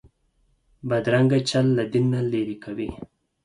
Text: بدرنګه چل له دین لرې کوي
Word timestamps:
بدرنګه 0.89 1.39
چل 1.49 1.65
له 1.77 1.83
دین 1.91 2.07
لرې 2.31 2.55
کوي 2.63 2.89